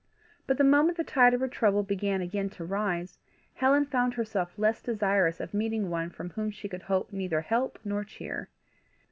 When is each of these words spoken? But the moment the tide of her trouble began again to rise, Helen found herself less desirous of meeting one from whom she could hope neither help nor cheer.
But 0.47 0.57
the 0.57 0.63
moment 0.63 0.97
the 0.97 1.03
tide 1.03 1.35
of 1.35 1.41
her 1.41 1.47
trouble 1.47 1.83
began 1.83 2.21
again 2.21 2.49
to 2.57 2.65
rise, 2.65 3.19
Helen 3.53 3.85
found 3.85 4.15
herself 4.15 4.51
less 4.57 4.81
desirous 4.81 5.39
of 5.39 5.53
meeting 5.53 5.91
one 5.91 6.09
from 6.09 6.31
whom 6.31 6.49
she 6.49 6.67
could 6.67 6.81
hope 6.81 7.13
neither 7.13 7.41
help 7.41 7.77
nor 7.83 8.03
cheer. 8.03 8.49